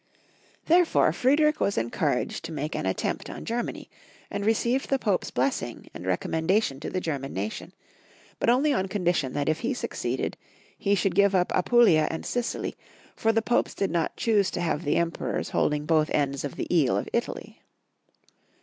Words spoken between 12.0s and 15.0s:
and Sicily, for the Popes did not choose to have the